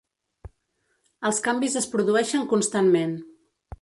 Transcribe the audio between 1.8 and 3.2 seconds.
es produeixen constantment.